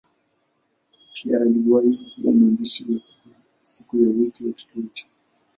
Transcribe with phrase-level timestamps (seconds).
[1.13, 2.99] Pia aliwahi kuwa mwandishi wa
[3.61, 5.05] siku ya wiki kwa kituo hicho.